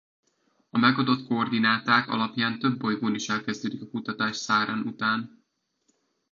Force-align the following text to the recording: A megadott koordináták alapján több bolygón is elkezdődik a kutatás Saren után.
A 0.69 0.77
megadott 0.77 1.27
koordináták 1.27 2.09
alapján 2.09 2.59
több 2.59 2.77
bolygón 2.77 3.15
is 3.15 3.29
elkezdődik 3.29 3.81
a 3.81 3.87
kutatás 3.89 4.37
Saren 4.37 4.79
után. 4.85 5.43